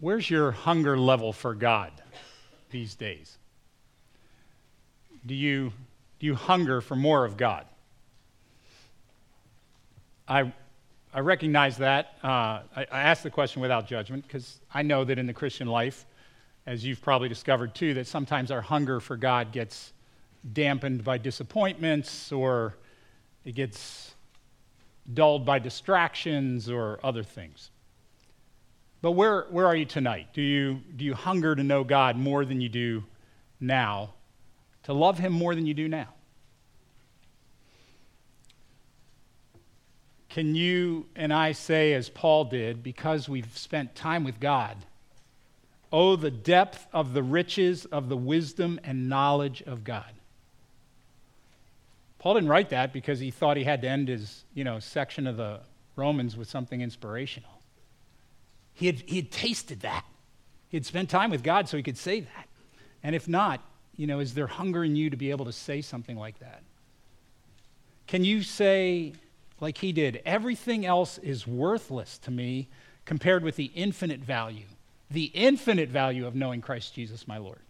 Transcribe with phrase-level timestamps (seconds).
[0.00, 1.92] Where's your hunger level for God
[2.70, 3.36] these days?
[5.26, 5.72] Do you,
[6.18, 7.66] do you hunger for more of God?
[10.26, 10.52] I,
[11.12, 12.14] I recognize that.
[12.24, 15.68] Uh, I, I ask the question without judgment because I know that in the Christian
[15.68, 16.06] life,
[16.66, 19.92] as you've probably discovered too, that sometimes our hunger for God gets
[20.54, 22.76] dampened by disappointments or
[23.44, 24.14] it gets
[25.12, 27.70] dulled by distractions or other things.
[29.02, 30.28] But where, where are you tonight?
[30.32, 33.04] Do you, do you hunger to know God more than you do
[33.58, 34.14] now?
[34.84, 36.08] To love Him more than you do now?
[40.28, 44.76] Can you and I say, as Paul did, because we've spent time with God,
[45.92, 50.12] oh, the depth of the riches of the wisdom and knowledge of God?
[52.20, 55.26] Paul didn't write that because he thought he had to end his you know, section
[55.26, 55.60] of the
[55.96, 57.59] Romans with something inspirational.
[58.80, 60.06] He had, he had tasted that.
[60.70, 62.48] He had spent time with God so he could say that.
[63.02, 63.60] And if not,
[63.94, 66.62] you know, is there hunger in you to be able to say something like that?
[68.06, 69.12] Can you say,
[69.60, 72.68] like he did, everything else is worthless to me
[73.04, 74.64] compared with the infinite value,
[75.10, 77.60] the infinite value of knowing Christ Jesus, my Lord?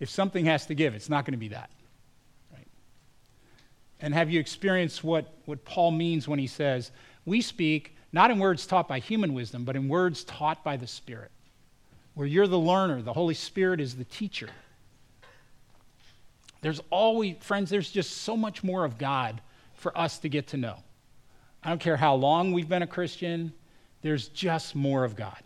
[0.00, 1.70] If something has to give, it's not going to be that.
[2.52, 2.66] Right?
[4.00, 6.90] And have you experienced what, what Paul means when he says,
[7.24, 10.86] We speak not in words taught by human wisdom, but in words taught by the
[10.86, 11.32] Spirit,
[12.14, 14.48] where you're the learner, the Holy Spirit is the teacher.
[16.60, 19.40] There's always, friends, there's just so much more of God
[19.74, 20.76] for us to get to know.
[21.64, 23.52] I don't care how long we've been a Christian,
[24.02, 25.42] there's just more of God.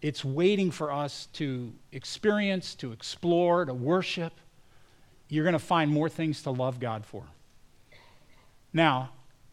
[0.00, 4.32] It's waiting for us to experience, to explore, to worship.
[5.28, 7.24] You're going to find more things to love God for.
[8.72, 9.10] Now,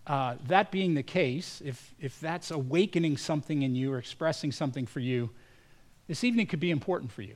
[0.07, 4.85] uh, that being the case, if, if that's awakening something in you or expressing something
[4.85, 5.29] for you,
[6.07, 7.35] this evening could be important for you.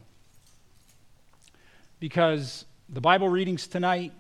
[2.00, 4.14] Because the Bible readings tonight,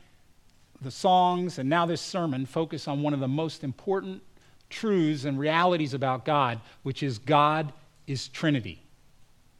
[0.81, 4.23] the songs, and now this sermon focus on one of the most important
[4.69, 7.71] truths and realities about God, which is God
[8.07, 8.81] is Trinity.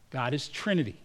[0.10, 1.00] God is Trinity.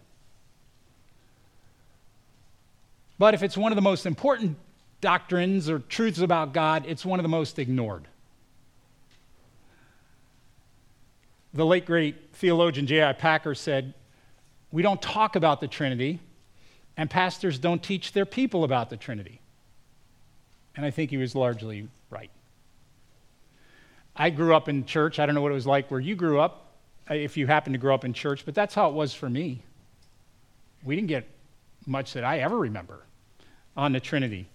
[3.17, 4.57] But if it's one of the most important
[5.01, 8.07] doctrines or truths about God, it's one of the most ignored.
[11.53, 13.13] The late great theologian J.I.
[13.13, 13.93] Packer said,
[14.71, 16.19] We don't talk about the Trinity,
[16.97, 19.39] and pastors don't teach their people about the Trinity.
[20.75, 22.29] And I think he was largely right.
[24.15, 25.19] I grew up in church.
[25.19, 26.73] I don't know what it was like where you grew up,
[27.09, 29.29] uh, if you happened to grow up in church, but that's how it was for
[29.29, 29.61] me.
[30.83, 31.27] We didn't get
[31.85, 33.03] much that I ever remember
[33.77, 34.47] on the Trinity.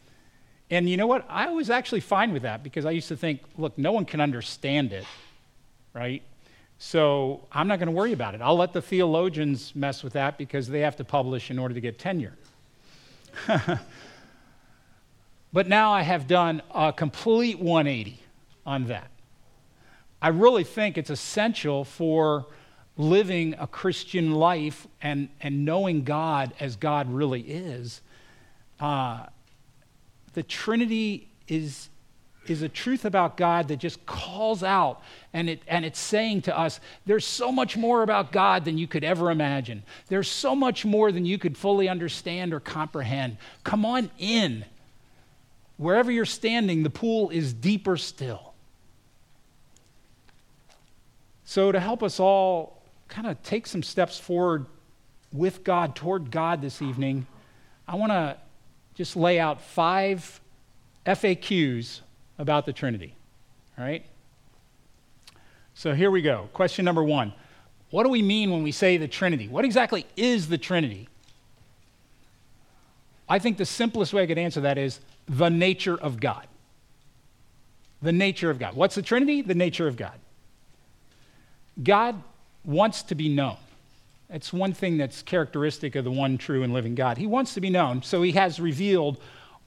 [0.70, 1.26] And you know what?
[1.28, 4.20] I was actually fine with that because I used to think, look, no one can
[4.20, 5.04] understand it,
[5.92, 6.22] right?
[6.78, 8.40] So I'm not going to worry about it.
[8.40, 11.80] I'll let the theologians mess with that because they have to publish in order to
[11.80, 12.34] get tenure.
[15.52, 18.20] but now I have done a complete 180
[18.64, 19.10] on that.
[20.22, 22.46] I really think it's essential for
[22.96, 28.02] living a Christian life and, and knowing God as God really is.
[28.78, 29.26] Uh,
[30.34, 31.88] the Trinity is,
[32.46, 35.02] is a truth about God that just calls out
[35.32, 38.86] and, it, and it's saying to us, there's so much more about God than you
[38.86, 39.82] could ever imagine.
[40.08, 43.36] There's so much more than you could fully understand or comprehend.
[43.64, 44.64] Come on in.
[45.76, 48.52] Wherever you're standing, the pool is deeper still.
[51.44, 54.66] So, to help us all kind of take some steps forward
[55.32, 57.26] with God, toward God this evening,
[57.88, 58.36] I want to
[59.00, 60.42] just lay out five
[61.06, 62.00] FAQs
[62.38, 63.14] about the Trinity.
[63.78, 64.04] All right?
[65.72, 66.50] So here we go.
[66.52, 67.32] Question number one
[67.88, 69.48] What do we mean when we say the Trinity?
[69.48, 71.08] What exactly is the Trinity?
[73.26, 76.46] I think the simplest way I could answer that is the nature of God.
[78.02, 78.74] The nature of God.
[78.76, 79.40] What's the Trinity?
[79.40, 80.18] The nature of God.
[81.82, 82.22] God
[82.66, 83.56] wants to be known.
[84.32, 87.18] It's one thing that's characteristic of the one true and living God.
[87.18, 89.20] He wants to be known, so he has revealed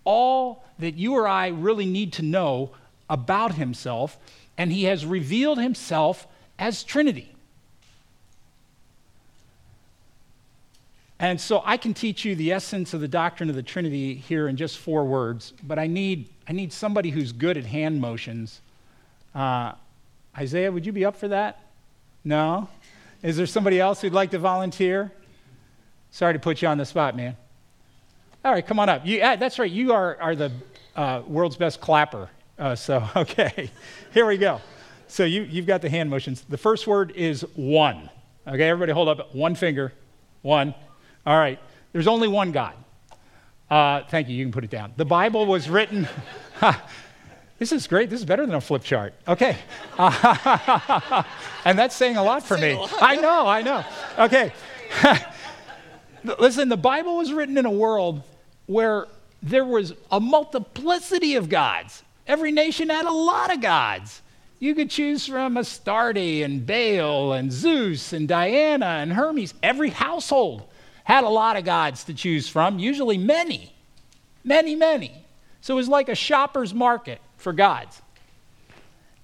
[0.05, 2.71] all that you or I really need to know
[3.09, 4.17] about himself,
[4.57, 6.27] and he has revealed himself
[6.57, 7.33] as Trinity.
[11.19, 14.47] And so I can teach you the essence of the doctrine of the Trinity here
[14.47, 18.61] in just four words, but I need, I need somebody who's good at hand motions.
[19.35, 19.73] Uh,
[20.37, 21.59] Isaiah, would you be up for that?
[22.23, 22.67] No?
[23.23, 25.11] Is there somebody else who'd like to volunteer?
[26.11, 27.37] Sorry to put you on the spot, man.
[28.43, 29.05] All right, come on up.
[29.05, 30.51] You, uh, that's right, you are, are the
[30.95, 32.29] uh, world's best clapper.
[32.59, 33.71] Uh, so, okay,
[34.13, 34.59] here we go.
[35.07, 36.41] so you, you've got the hand motions.
[36.41, 38.09] The first word is one.
[38.45, 39.93] Okay, everybody hold up one finger.
[40.41, 40.75] One.
[41.25, 41.57] All right.
[41.93, 42.73] There's only one God.
[43.69, 44.35] Uh, thank you.
[44.35, 44.91] You can put it down.
[44.97, 46.07] The Bible was written.
[47.63, 48.09] this is great.
[48.09, 49.13] This is better than a flip chart.
[49.25, 49.55] Okay.
[51.65, 52.77] And that's saying a lot for me.
[52.99, 53.85] I know, I know.
[54.19, 54.51] Okay.
[56.39, 58.21] Listen, the Bible was written in a world
[58.65, 59.07] where
[59.41, 62.03] there was a multiplicity of gods.
[62.27, 64.21] Every nation had a lot of gods.
[64.59, 69.53] You could choose from Astarte and Baal and Zeus and Diana and Hermes.
[69.63, 70.63] Every household
[71.05, 73.73] had a lot of gods to choose from, usually many,
[74.43, 75.23] many, many.
[75.61, 78.01] So it was like a shopper's market for gods.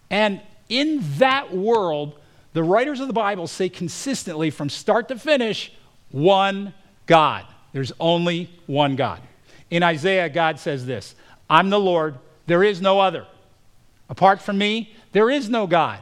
[0.10, 2.20] And in that world,
[2.54, 5.72] the writers of the Bible say consistently from start to finish,
[6.12, 6.74] one
[7.06, 7.46] God.
[7.74, 9.22] There's only one God.
[9.70, 11.16] In Isaiah, God says this
[11.50, 12.16] I'm the Lord,
[12.48, 13.26] there is no other.
[14.10, 16.02] Apart from me, there is no God.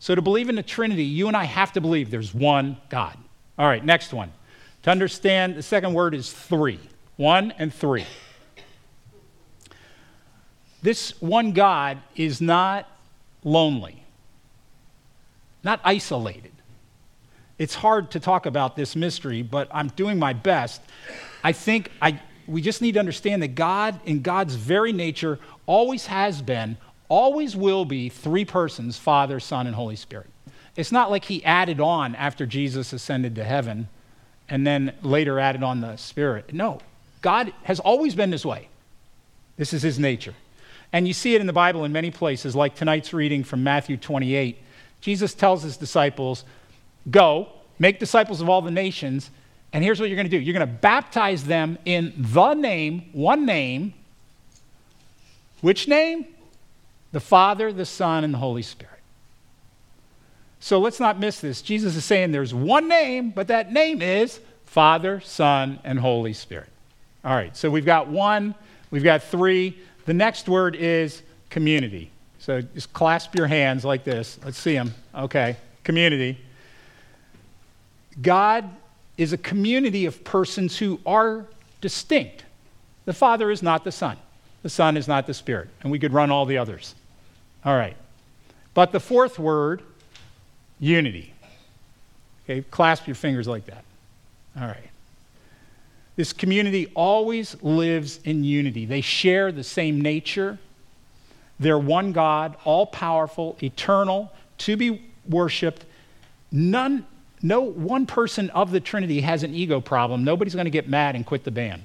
[0.00, 3.16] So, to believe in the Trinity, you and I have to believe there's one God.
[3.58, 4.32] All right, next one.
[4.84, 6.78] To understand, the second word is three
[7.16, 8.06] one and three.
[10.82, 12.88] This one God is not
[13.44, 14.02] lonely,
[15.64, 16.52] not isolated.
[17.58, 20.80] It's hard to talk about this mystery, but I'm doing my best.
[21.42, 26.06] I think I, we just need to understand that God, in God's very nature, always
[26.06, 26.76] has been,
[27.08, 30.28] always will be three persons Father, Son, and Holy Spirit.
[30.76, 33.88] It's not like he added on after Jesus ascended to heaven
[34.48, 36.52] and then later added on the Spirit.
[36.52, 36.78] No,
[37.20, 38.68] God has always been this way.
[39.56, 40.34] This is his nature.
[40.92, 43.96] And you see it in the Bible in many places, like tonight's reading from Matthew
[43.96, 44.58] 28.
[45.00, 46.44] Jesus tells his disciples,
[47.10, 47.48] Go,
[47.78, 49.30] make disciples of all the nations,
[49.72, 53.10] and here's what you're going to do you're going to baptize them in the name,
[53.12, 53.94] one name.
[55.60, 56.26] Which name?
[57.12, 58.94] The Father, the Son, and the Holy Spirit.
[60.60, 61.62] So let's not miss this.
[61.62, 66.68] Jesus is saying there's one name, but that name is Father, Son, and Holy Spirit.
[67.24, 68.54] All right, so we've got one,
[68.90, 69.78] we've got three.
[70.08, 71.20] The next word is
[71.50, 72.10] community.
[72.38, 74.38] So just clasp your hands like this.
[74.42, 74.94] Let's see them.
[75.14, 76.38] Okay, community.
[78.22, 78.70] God
[79.18, 81.44] is a community of persons who are
[81.82, 82.44] distinct.
[83.04, 84.16] The Father is not the Son,
[84.62, 86.94] the Son is not the Spirit, and we could run all the others.
[87.62, 87.96] All right.
[88.72, 89.82] But the fourth word,
[90.80, 91.34] unity.
[92.44, 93.84] Okay, clasp your fingers like that.
[94.58, 94.88] All right.
[96.18, 98.86] This community always lives in unity.
[98.86, 100.58] They share the same nature.
[101.60, 105.84] They're one God, all powerful, eternal, to be worshiped.
[106.50, 107.06] None,
[107.40, 110.24] no one person of the Trinity has an ego problem.
[110.24, 111.84] Nobody's going to get mad and quit the band.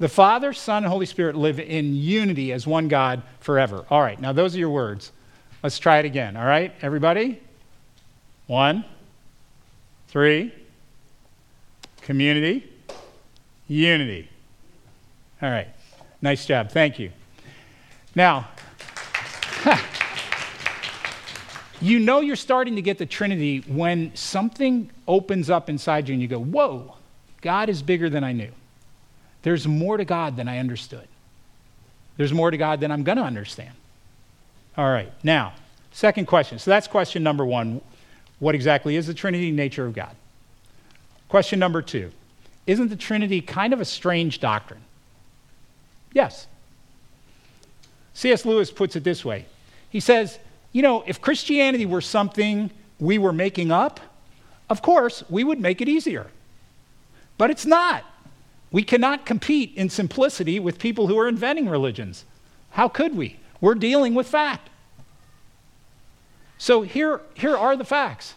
[0.00, 3.86] the Father, Son, and Holy Spirit live in unity as one God forever.
[3.88, 5.12] All right, now those are your words.
[5.62, 6.36] Let's try it again.
[6.36, 7.40] All right, everybody?
[8.48, 8.84] One,
[10.08, 10.52] three,
[12.02, 12.68] community,
[13.68, 14.28] unity.
[15.40, 15.68] All right,
[16.20, 16.70] nice job.
[16.70, 17.10] Thank you.
[18.14, 18.48] Now,
[21.80, 26.22] you know you're starting to get the Trinity when something opens up inside you and
[26.22, 26.96] you go, Whoa,
[27.40, 28.50] God is bigger than I knew.
[29.42, 31.08] There's more to God than I understood.
[32.16, 33.72] There's more to God than I'm going to understand.
[34.76, 35.54] All right, now,
[35.90, 36.58] second question.
[36.58, 37.80] So that's question number one.
[38.38, 40.14] What exactly is the Trinity nature of God?
[41.32, 42.12] Question number two
[42.66, 44.82] Isn't the Trinity kind of a strange doctrine?
[46.12, 46.46] Yes.
[48.12, 48.44] C.S.
[48.44, 49.46] Lewis puts it this way
[49.88, 50.38] He says,
[50.72, 52.70] you know, if Christianity were something
[53.00, 53.98] we were making up,
[54.68, 56.26] of course, we would make it easier.
[57.38, 58.04] But it's not.
[58.70, 62.26] We cannot compete in simplicity with people who are inventing religions.
[62.72, 63.40] How could we?
[63.58, 64.68] We're dealing with fact.
[66.58, 68.34] So here, here are the facts.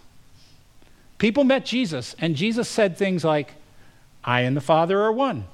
[1.25, 3.55] People met Jesus, and Jesus said things like,
[4.23, 5.45] I and the Father are one.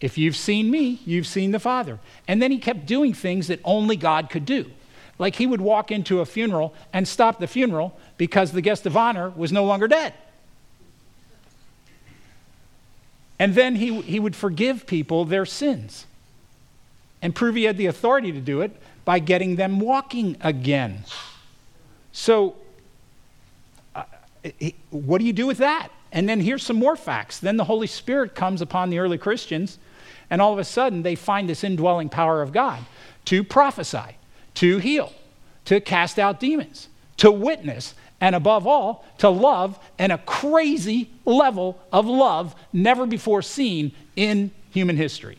[0.00, 1.98] If you've seen me, you've seen the Father.
[2.28, 4.70] And then he kept doing things that only God could do.
[5.18, 8.96] Like he would walk into a funeral and stop the funeral because the guest of
[8.96, 10.14] honor was no longer dead.
[13.36, 16.06] And then he, he would forgive people their sins
[17.20, 21.02] and prove he had the authority to do it by getting them walking again.
[22.12, 22.54] So,
[24.90, 25.88] what do you do with that?
[26.12, 27.38] And then here's some more facts.
[27.38, 29.78] Then the Holy Spirit comes upon the early Christians,
[30.28, 32.80] and all of a sudden they find this indwelling power of God
[33.26, 34.16] to prophesy,
[34.54, 35.12] to heal,
[35.66, 41.80] to cast out demons, to witness, and above all, to love, and a crazy level
[41.92, 45.38] of love never before seen in human history.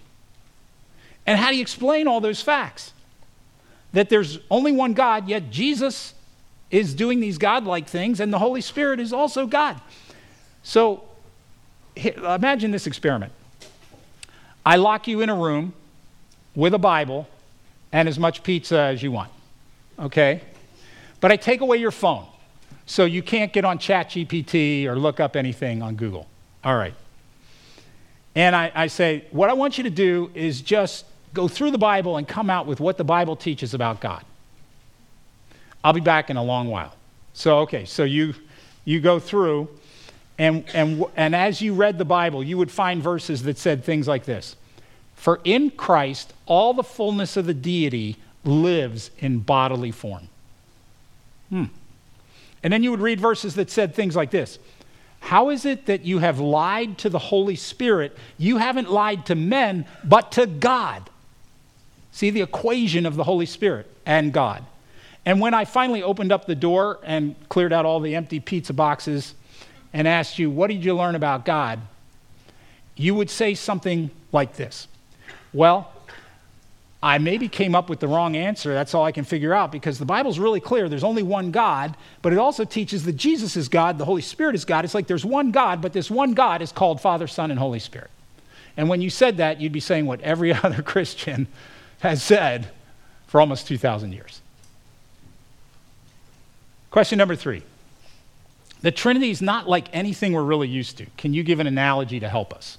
[1.28, 2.94] And how do you explain all those facts?
[3.94, 6.14] that there's only one God, yet Jesus
[6.72, 9.80] is doing these godlike things, and the Holy Spirit is also God.
[10.64, 11.04] So
[11.96, 13.34] imagine this experiment.
[14.66, 15.74] I lock you in a room
[16.56, 17.28] with a Bible
[17.92, 19.32] and as much pizza as you want,
[20.00, 20.42] okay?
[21.20, 22.26] But I take away your phone,
[22.86, 26.28] so you can't get on ChatGPT or look up anything on Google.
[26.64, 26.94] All right.
[28.36, 31.78] And I, I say, what I want you to do is just go through the
[31.78, 34.24] Bible and come out with what the Bible teaches about God.
[35.84, 36.94] I'll be back in a long while.
[37.34, 38.34] So, okay, so you,
[38.86, 39.70] you go through,
[40.38, 44.08] and, and, and as you read the Bible, you would find verses that said things
[44.08, 44.56] like this
[45.16, 50.28] For in Christ, all the fullness of the deity lives in bodily form.
[51.50, 51.66] Hmm.
[52.64, 54.60] And then you would read verses that said things like this
[55.22, 58.18] How is it that you have lied to the Holy Spirit?
[58.38, 61.10] You haven't lied to men, but to God.
[62.12, 64.66] See the equation of the Holy Spirit and God.
[65.26, 68.74] And when I finally opened up the door and cleared out all the empty pizza
[68.74, 69.36] boxes
[69.94, 71.80] and asked you, What did you learn about God?
[73.02, 74.88] you would say something like this
[75.54, 75.92] Well,
[77.04, 78.76] I maybe came up with the wrong answer.
[78.76, 80.88] That's all I can figure out because the Bible's really clear.
[80.88, 84.54] There's only one God, but it also teaches that Jesus is God, the Holy Spirit
[84.54, 84.86] is God.
[84.86, 87.80] It's like there's one God, but this one God is called Father, Son, and Holy
[87.80, 88.12] Spirit.
[88.78, 91.48] And when you said that, you'd be saying what every other Christian
[92.02, 92.70] has said
[93.26, 94.41] for almost 2,000 years.
[96.92, 97.64] Question number three
[98.82, 101.08] The Trinity is not like anything we're really used to.
[101.18, 102.78] Can you give an analogy to help us?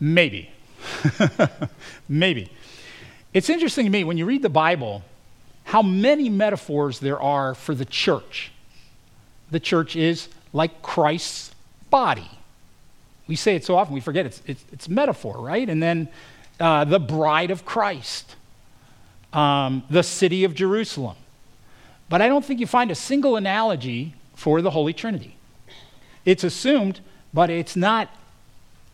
[0.00, 0.50] Maybe.
[2.08, 2.50] Maybe.
[3.34, 5.02] It's interesting to me when you read the Bible
[5.64, 8.52] how many metaphors there are for the church.
[9.50, 11.54] The church is like Christ's
[11.90, 12.30] body.
[13.26, 15.68] We say it so often, we forget it's, it's, it's metaphor, right?
[15.68, 16.08] And then
[16.58, 18.34] uh, the bride of Christ,
[19.32, 21.16] um, the city of Jerusalem.
[22.08, 25.36] But I don't think you find a single analogy for the Holy Trinity.
[26.24, 27.00] It's assumed,
[27.34, 28.08] but it's not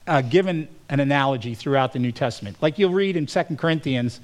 [0.07, 2.57] uh, given an analogy throughout the New Testament.
[2.61, 4.21] Like you'll read in 2 Corinthians,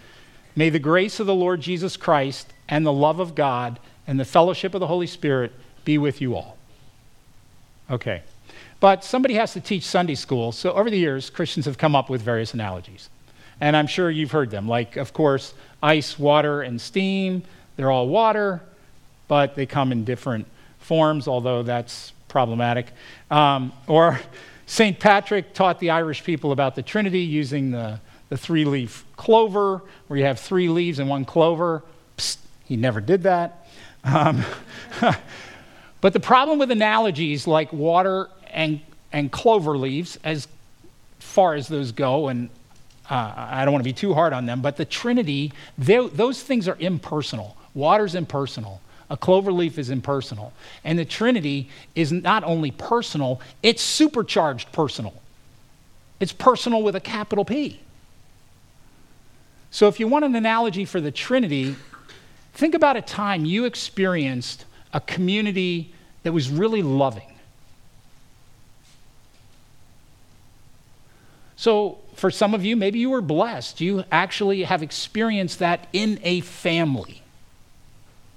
[0.57, 4.25] may the grace of the Lord Jesus Christ and the love of God and the
[4.25, 5.53] fellowship of the Holy Spirit
[5.85, 6.57] be with you all.
[7.91, 8.23] Okay.
[8.81, 12.09] But somebody has to teach Sunday school, so over the years, Christians have come up
[12.09, 13.11] with various analogies.
[13.61, 17.43] And I'm sure you've heard them, like, of course, ice, water, and steam.
[17.77, 18.61] They're all water,
[19.29, 20.47] but they come in different
[20.79, 22.89] forms, although that's problematic.
[23.31, 24.21] Um, or
[24.67, 24.99] St.
[24.99, 30.19] Patrick taught the Irish people about the Trinity using the, the three leaf clover, where
[30.19, 31.83] you have three leaves and one clover.
[32.17, 33.67] Psst, he never did that.
[34.05, 34.45] Um,
[36.01, 38.81] but the problem with analogies like water and,
[39.13, 40.47] and clover leaves, as
[41.19, 42.49] far as those go, and
[43.11, 46.69] uh, I don't want to be too hard on them, but the Trinity, those things
[46.69, 47.57] are impersonal.
[47.75, 48.81] Water's impersonal.
[49.11, 50.53] A clover leaf is impersonal.
[50.85, 55.15] And the Trinity is not only personal, it's supercharged personal.
[56.21, 57.81] It's personal with a capital P.
[59.73, 61.75] So if you want an analogy for the Trinity,
[62.55, 67.25] think about a time you experienced a community that was really loving.
[71.57, 73.81] So, for some of you, maybe you were blessed.
[73.81, 77.23] You actually have experienced that in a family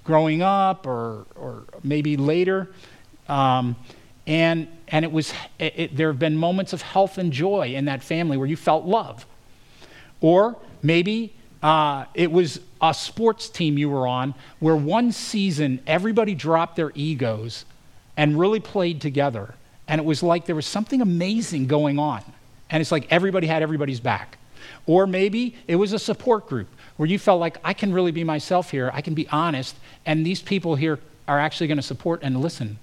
[0.04, 2.70] growing up or, or maybe later.
[3.28, 3.76] Um,
[4.26, 7.84] and, and it was, it, it, there have been moments of health and joy in
[7.84, 9.26] that family where you felt love.
[10.22, 16.34] Or maybe uh, it was a sports team you were on where one season everybody
[16.34, 17.66] dropped their egos
[18.16, 19.54] and really played together.
[19.86, 22.24] And it was like there was something amazing going on
[22.74, 24.36] and it's like everybody had everybody's back.
[24.84, 26.66] Or maybe it was a support group
[26.96, 30.26] where you felt like I can really be myself here, I can be honest, and
[30.26, 32.80] these people here are actually going to support and listen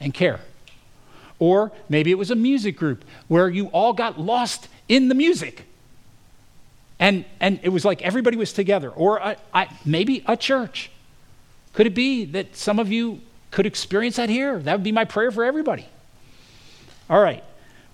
[0.00, 0.40] and care.
[1.38, 5.66] Or maybe it was a music group where you all got lost in the music.
[6.98, 8.90] And, and it was like everybody was together.
[8.90, 10.90] Or a, I, maybe a church.
[11.74, 13.20] Could it be that some of you
[13.52, 14.58] could experience that here?
[14.58, 15.86] That would be my prayer for everybody.
[17.08, 17.44] All right.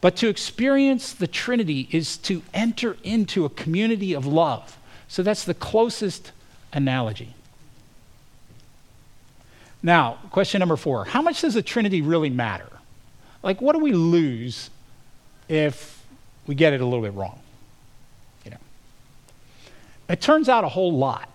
[0.04, 4.76] But to experience the Trinity is to enter into a community of love.
[5.08, 6.30] So that's the closest
[6.74, 7.32] analogy.
[9.82, 12.68] Now, question number four How much does the Trinity really matter?
[13.42, 14.68] Like, what do we lose
[15.48, 16.04] if
[16.46, 17.38] we get it a little bit wrong?
[18.44, 18.58] You know,
[20.10, 21.30] it turns out a whole lot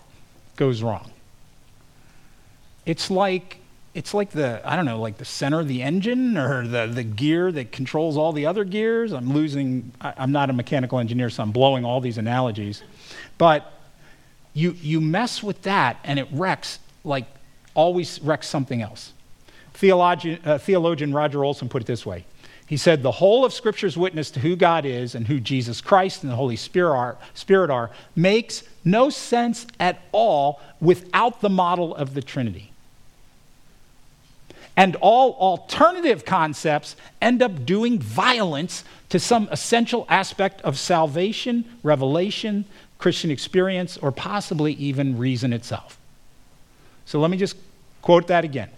[0.54, 1.10] goes wrong.
[2.86, 3.56] It's like
[3.92, 7.02] it's like the i don't know like the center of the engine or the, the
[7.02, 11.30] gear that controls all the other gears i'm losing I, i'm not a mechanical engineer
[11.30, 12.82] so i'm blowing all these analogies
[13.38, 13.72] but
[14.52, 17.26] you, you mess with that and it wrecks, like
[17.74, 19.12] always wrecks something else.
[19.74, 22.24] Theologian, uh, theologian Roger Olson put it this way
[22.66, 26.22] He said, The whole of Scripture's witness to who God is and who Jesus Christ
[26.22, 31.94] and the Holy Spirit are, Spirit are makes no sense at all without the model
[31.94, 32.69] of the Trinity.
[34.80, 42.64] And all alternative concepts end up doing violence to some essential aspect of salvation, revelation,
[42.96, 45.98] Christian experience, or possibly even reason itself.
[47.04, 47.58] So let me just
[48.00, 48.70] quote that again.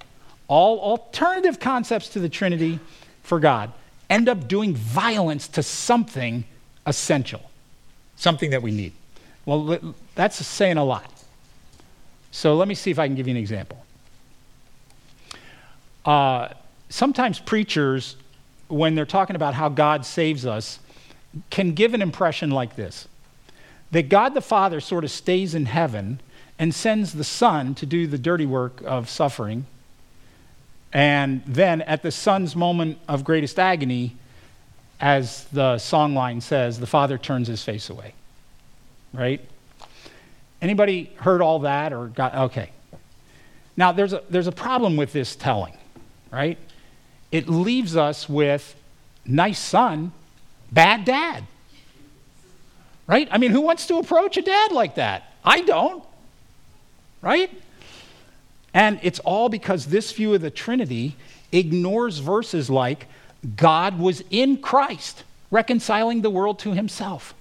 [0.48, 2.80] All alternative concepts to the Trinity
[3.22, 3.70] for God
[4.10, 6.42] end up doing violence to something
[6.84, 7.48] essential,
[8.16, 8.92] something that we need.
[9.46, 11.08] Well, that's saying a lot.
[12.32, 13.78] So let me see if I can give you an example.
[16.04, 16.48] Uh,
[16.88, 18.16] sometimes preachers,
[18.68, 20.78] when they're talking about how God saves us,
[21.50, 23.08] can give an impression like this
[23.92, 26.18] that God the Father sort of stays in heaven
[26.58, 29.66] and sends the Son to do the dirty work of suffering.
[30.94, 34.16] And then at the Son's moment of greatest agony,
[34.98, 38.14] as the song line says, the Father turns his face away.
[39.12, 39.46] Right?
[40.62, 42.70] Anybody heard all that or got okay.
[43.76, 45.76] Now there's a there's a problem with this telling,
[46.32, 46.58] right?
[47.30, 48.74] It leaves us with
[49.24, 50.12] nice son,
[50.72, 51.44] bad dad
[53.06, 53.28] right?
[53.30, 55.32] I mean, who wants to approach a dad like that?
[55.44, 56.04] I don't,
[57.20, 57.50] right?
[58.74, 61.16] And it's all because this view of the Trinity
[61.50, 63.06] ignores verses like
[63.56, 67.34] God was in Christ, reconciling the world to himself.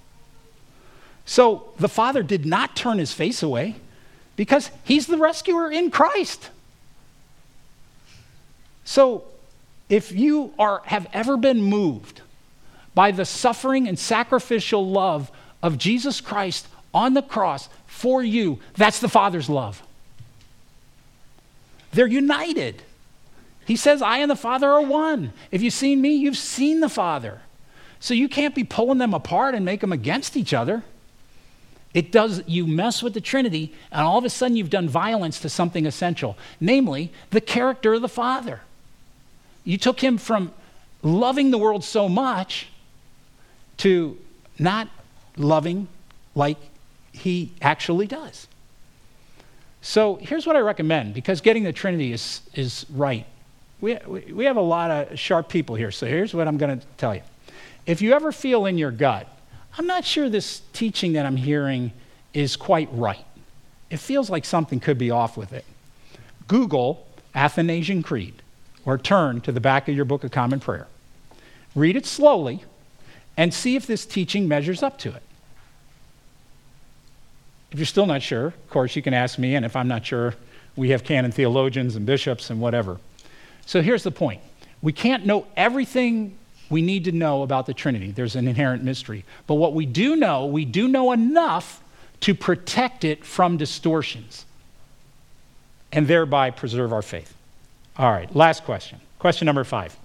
[1.24, 3.76] So the Father did not turn his face away
[4.36, 6.50] because he's the rescuer in Christ.
[8.84, 9.24] So
[9.88, 12.20] if you are, have ever been moved
[12.94, 15.30] by the suffering and sacrificial love
[15.62, 19.82] of Jesus Christ on the cross for you, that's the Father's love.
[21.92, 22.82] They're united.
[23.66, 25.32] He says, I and the Father are one.
[25.50, 27.42] If you've seen me, you've seen the Father.
[28.00, 30.82] So you can't be pulling them apart and make them against each other.
[31.94, 35.38] It does, you mess with the Trinity, and all of a sudden you've done violence
[35.40, 38.62] to something essential, namely the character of the Father.
[39.64, 40.52] You took him from
[41.02, 42.68] loving the world so much
[43.78, 44.18] to
[44.58, 44.88] not
[45.36, 45.88] loving
[46.34, 46.58] like
[47.12, 48.46] he actually does.
[49.80, 53.26] So here's what I recommend because getting the Trinity is, is right.
[53.80, 53.96] We,
[54.32, 57.14] we have a lot of sharp people here, so here's what I'm going to tell
[57.14, 57.22] you.
[57.84, 59.26] If you ever feel in your gut,
[59.76, 61.92] I'm not sure this teaching that I'm hearing
[62.32, 63.24] is quite right,
[63.90, 65.64] it feels like something could be off with it.
[66.46, 68.41] Google Athanasian Creed
[68.84, 70.86] or turn to the back of your Book of Common Prayer.
[71.74, 72.64] Read it slowly
[73.36, 75.22] and see if this teaching measures up to it.
[77.70, 80.04] If you're still not sure, of course, you can ask me, and if I'm not
[80.04, 80.34] sure,
[80.76, 82.98] we have canon theologians and bishops and whatever.
[83.64, 84.40] So here's the point
[84.82, 86.36] we can't know everything
[86.68, 89.24] we need to know about the Trinity, there's an inherent mystery.
[89.46, 91.82] But what we do know, we do know enough
[92.20, 94.46] to protect it from distortions
[95.92, 97.34] and thereby preserve our faith.
[97.98, 99.00] All right, last question.
[99.18, 99.96] Question number five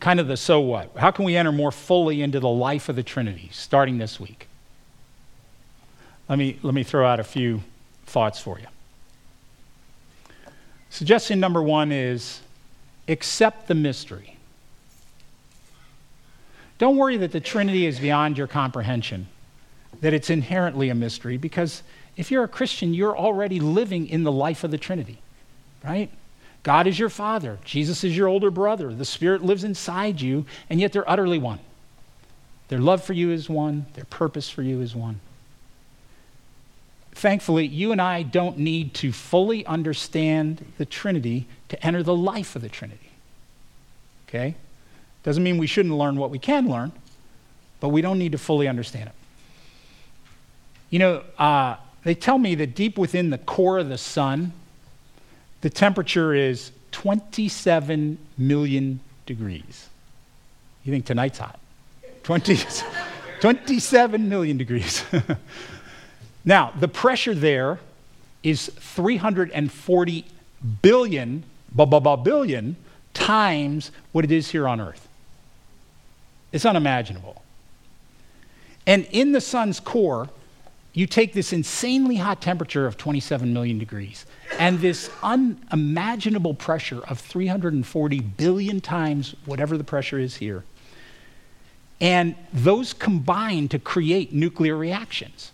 [0.00, 0.96] kind of the so what.
[0.96, 4.48] How can we enter more fully into the life of the Trinity starting this week?
[6.28, 7.62] Let me, let me throw out a few
[8.06, 8.66] thoughts for you.
[10.90, 12.40] Suggestion number one is
[13.08, 14.36] accept the mystery.
[16.78, 19.26] Don't worry that the Trinity is beyond your comprehension,
[20.00, 21.82] that it's inherently a mystery, because
[22.16, 25.18] if you're a Christian, you're already living in the life of the Trinity,
[25.84, 26.10] right?
[26.62, 27.58] God is your Father.
[27.64, 28.92] Jesus is your older brother.
[28.92, 31.60] The Spirit lives inside you, and yet they're utterly one.
[32.68, 35.20] Their love for you is one, their purpose for you is one.
[37.12, 42.54] Thankfully, you and I don't need to fully understand the Trinity to enter the life
[42.54, 43.10] of the Trinity.
[44.28, 44.54] Okay?
[45.24, 46.92] Doesn't mean we shouldn't learn what we can learn,
[47.80, 49.14] but we don't need to fully understand it.
[50.90, 54.52] You know, uh, they tell me that deep within the core of the sun,
[55.60, 59.88] the temperature is 27 million degrees.
[60.84, 61.58] You think tonight's hot?
[62.22, 62.58] 20,
[63.40, 65.04] 27 million degrees.
[66.44, 67.78] now, the pressure there
[68.42, 70.24] is 340
[70.82, 71.44] billion,
[71.74, 72.76] billion
[73.14, 75.08] times what it is here on Earth.
[76.52, 77.42] It's unimaginable.
[78.86, 80.30] And in the sun's core,
[80.92, 84.26] you take this insanely hot temperature of 27 million degrees
[84.58, 90.64] and this unimaginable pressure of 340 billion times whatever the pressure is here.
[92.00, 95.52] And those combine to create nuclear reactions.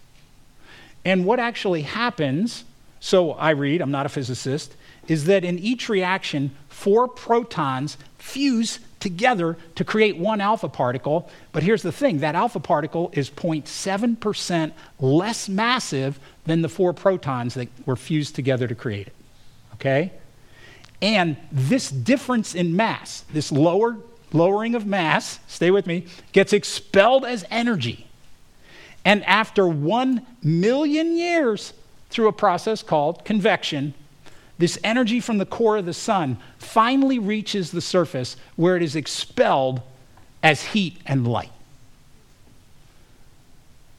[1.04, 2.64] And what actually happens,
[3.00, 4.76] so I read, I'm not a physicist,
[5.08, 11.30] is that in each reaction, four protons fuse together to create one alpha particle.
[11.52, 17.54] But here's the thing that alpha particle is 0.7% less massive than the four protons
[17.54, 19.14] that were fused together to create it.
[19.74, 20.10] Okay?
[21.02, 23.98] And this difference in mass, this lower,
[24.32, 28.06] lowering of mass, stay with me, gets expelled as energy.
[29.04, 31.74] And after one million years,
[32.08, 33.92] through a process called convection,
[34.58, 38.94] this energy from the core of the sun finally reaches the surface where it is
[38.94, 39.82] expelled
[40.42, 41.50] as heat and light.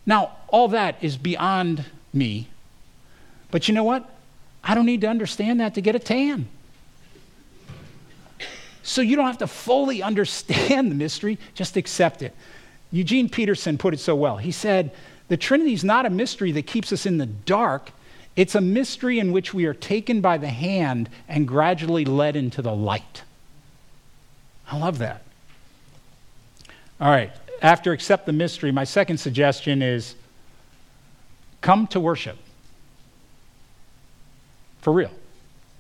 [0.06, 2.48] Now, all that is beyond me,
[3.52, 4.10] but you know what?
[4.64, 6.48] I don't need to understand that to get a tan.
[8.84, 12.36] So you don't have to fully understand the mystery, just accept it.
[12.92, 14.38] Eugene Peterson put it so well.
[14.38, 14.92] He said,
[15.28, 17.92] The Trinity is not a mystery that keeps us in the dark,
[18.36, 22.62] it's a mystery in which we are taken by the hand and gradually led into
[22.62, 23.24] the light.
[24.70, 25.22] I love that.
[27.00, 30.16] All right, after accept the mystery, my second suggestion is
[31.62, 32.38] come to worship.
[34.82, 35.12] For real.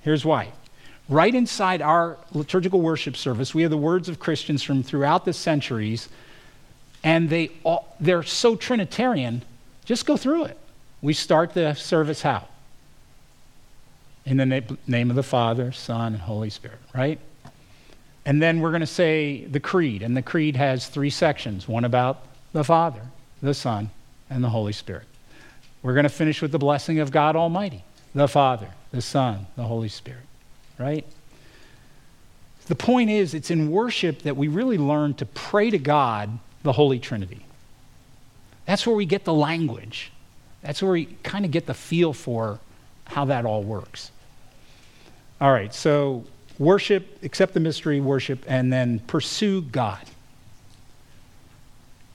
[0.01, 0.51] Here's why.
[1.07, 5.33] Right inside our liturgical worship service, we have the words of Christians from throughout the
[5.33, 6.09] centuries,
[7.03, 9.43] and they all, they're so Trinitarian.
[9.85, 10.57] Just go through it.
[11.05, 12.47] We start the service how?
[14.25, 17.19] In the na- name of the Father, Son, and Holy Spirit, right?
[18.25, 21.85] And then we're going to say the creed, and the creed has three sections one
[21.85, 23.01] about the Father,
[23.39, 23.91] the Son,
[24.31, 25.03] and the Holy Spirit.
[25.83, 27.83] We're going to finish with the blessing of God Almighty,
[28.15, 30.25] the Father, the Son, the Holy Spirit,
[30.79, 31.05] right?
[32.65, 36.71] The point is, it's in worship that we really learn to pray to God, the
[36.71, 37.45] Holy Trinity.
[38.65, 40.11] That's where we get the language.
[40.65, 42.59] That's where we kind of get the feel for
[43.05, 44.11] how that all works.
[45.39, 46.25] All right, so
[46.57, 50.01] worship, accept the mystery, worship, and then pursue God.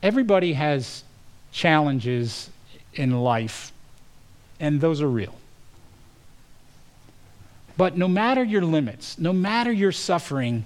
[0.02, 1.04] Everybody has
[1.52, 2.50] challenges
[2.94, 3.72] in life,
[4.58, 5.34] and those are real.
[7.76, 10.64] But no matter your limits, no matter your suffering,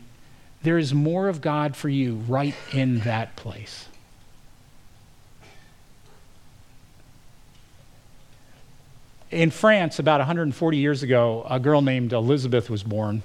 [0.63, 3.89] there is more of God for you right in that place.
[9.35, 13.23] In France, about 140 years ago, a girl named Elizabeth was born.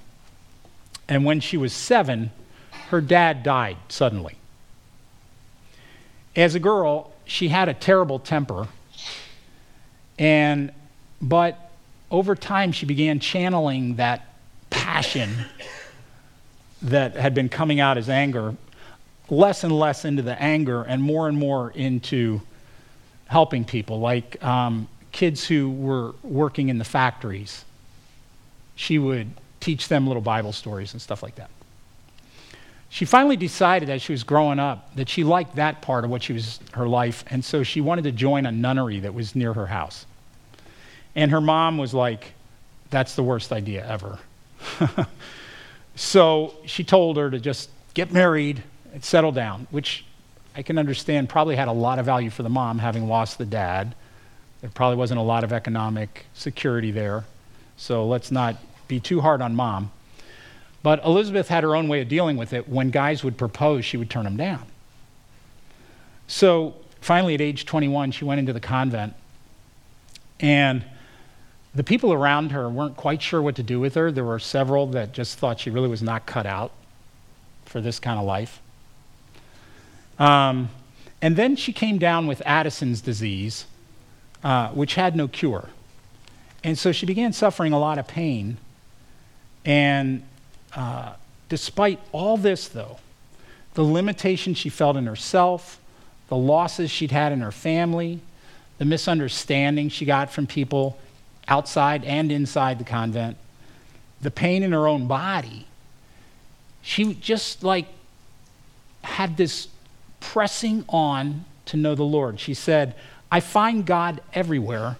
[1.08, 2.32] And when she was seven,
[2.89, 4.36] her dad died suddenly.
[6.36, 8.67] As a girl, she had a terrible temper.
[10.17, 10.72] And,
[11.22, 11.72] but
[12.10, 14.34] over time, she began channeling that
[14.69, 15.45] passion
[16.82, 18.56] that had been coming out as anger,
[19.30, 22.41] less and less into the anger, and more and more into
[23.28, 24.00] helping people.
[24.00, 27.65] Like, um, kids who were working in the factories,
[28.76, 31.50] she would teach them little Bible stories and stuff like that.
[32.89, 36.24] She finally decided as she was growing up that she liked that part of what
[36.24, 39.54] she was her life, and so she wanted to join a nunnery that was near
[39.54, 40.06] her house.
[41.15, 42.34] And her mom was like,
[42.89, 44.17] "That's the worst idea ever."
[45.95, 50.04] so she told her to just get married and settle down, which
[50.56, 53.45] I can understand probably had a lot of value for the mom having lost the
[53.45, 53.93] dad
[54.62, 57.26] there probably wasn't a lot of economic security there.
[57.78, 59.91] So let's not be too hard on mom.
[60.84, 62.67] But Elizabeth had her own way of dealing with it.
[62.67, 64.65] When guys would propose, she would turn them down.
[66.28, 69.13] So finally, at age 21, she went into the convent.
[70.39, 70.84] And
[71.76, 74.12] the people around her weren't quite sure what to do with her.
[74.12, 76.72] There were several that just thought she really was not cut out
[77.65, 78.62] for this kind of life.
[80.17, 80.69] Um,
[81.22, 83.65] and then she came down with Addison's disease
[84.43, 85.69] uh, which had no cure.
[86.63, 88.58] And so she began suffering a lot of pain.
[89.65, 90.23] And
[90.75, 91.13] uh,
[91.47, 92.99] despite all this, though,
[93.73, 95.80] the limitations she felt in herself,
[96.28, 98.19] the losses she'd had in her family,
[98.78, 100.97] the misunderstanding she got from people
[101.47, 103.38] outside and inside the convent,
[104.21, 105.65] the pain in her own body,
[106.82, 107.88] she just like
[109.04, 109.67] had this
[110.19, 112.39] pressing on to know the Lord.
[112.39, 112.95] She said,
[113.32, 114.98] I find God everywhere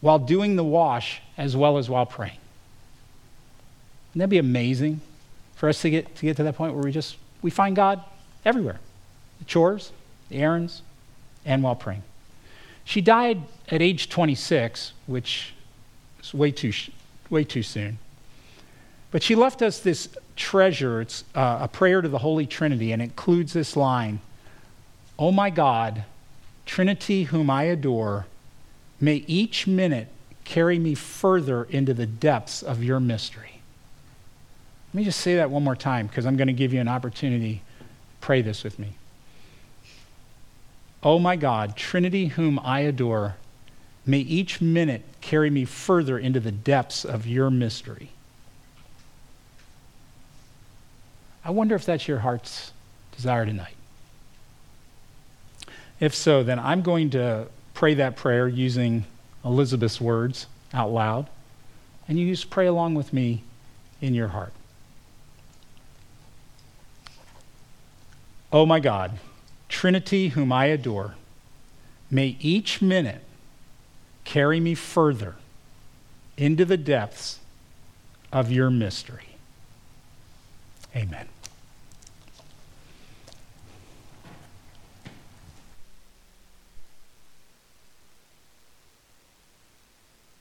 [0.00, 2.38] while doing the wash as well as while praying.
[4.10, 5.00] Wouldn't that be amazing
[5.54, 8.02] for us to get to, get to that point where we just we find God
[8.44, 8.80] everywhere
[9.38, 9.92] the chores,
[10.28, 10.82] the errands,
[11.44, 12.02] and while praying.
[12.84, 15.54] She died at age 26, which
[16.22, 16.72] is way too,
[17.30, 17.98] way too soon.
[19.10, 21.00] But she left us this treasure.
[21.00, 24.20] It's uh, a prayer to the Holy Trinity, and it includes this line
[25.18, 26.04] Oh my God,
[26.66, 28.26] Trinity, whom I adore,
[29.00, 30.08] may each minute
[30.44, 33.60] carry me further into the depths of your mystery.
[34.88, 36.88] Let me just say that one more time because I'm going to give you an
[36.88, 37.62] opportunity.
[38.20, 38.94] Pray this with me.
[41.02, 43.36] Oh my God, Trinity, whom I adore,
[44.04, 48.10] may each minute carry me further into the depths of your mystery.
[51.44, 52.72] I wonder if that's your heart's
[53.12, 53.76] desire tonight.
[56.00, 59.04] If so, then I'm going to pray that prayer using
[59.44, 61.28] Elizabeth's words out loud,
[62.08, 63.44] and you just pray along with me
[64.00, 64.52] in your heart.
[68.52, 69.18] Oh my God,
[69.68, 71.14] Trinity, whom I adore,
[72.10, 73.22] may each minute
[74.24, 75.36] carry me further
[76.36, 77.38] into the depths
[78.32, 79.36] of your mystery.
[80.96, 81.28] Amen.